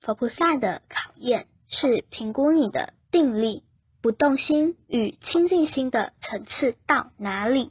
[0.00, 3.64] 佛菩萨的考验是评估你的定力
[4.00, 7.70] 不动心与清净心的层次到哪里。